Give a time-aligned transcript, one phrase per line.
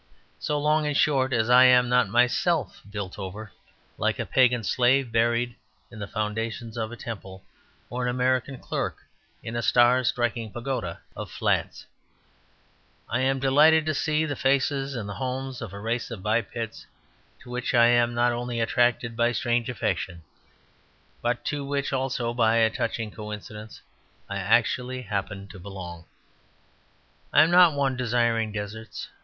[0.39, 3.51] So long, in short, as I am not myself built over,
[3.99, 5.55] like a pagan slave buried
[5.91, 7.45] in the foundations of a temple,
[7.87, 8.97] or an American clerk
[9.43, 11.85] in a star striking pagoda of flats,
[13.09, 16.87] I am delighted to see the faces and the homes of a race of bipeds,
[17.41, 20.23] to which I am not only attracted by a strange affection,
[21.21, 23.81] but to which also (by a touching coincidence)
[24.27, 26.05] I actually happen to belong.
[27.31, 29.07] I am not one desiring deserts.